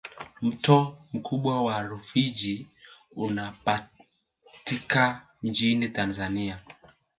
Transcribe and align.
mto 0.41 0.97
mkubwa 1.13 1.61
wa 1.63 1.81
rufiji 1.81 2.67
unapatika 3.15 5.27
nchini 5.43 5.89
tanzania 5.89 6.59